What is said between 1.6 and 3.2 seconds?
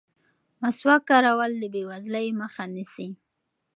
بې وزلۍ مخه نیسي.